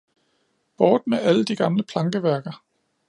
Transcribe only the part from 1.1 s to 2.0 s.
alle de gamle